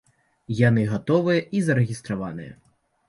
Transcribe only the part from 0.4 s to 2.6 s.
Яны гатовыя і зарэгістраваныя.